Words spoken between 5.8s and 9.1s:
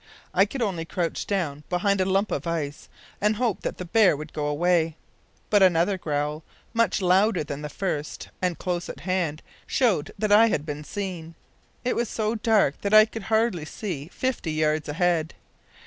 growl, much louder than the first, and close at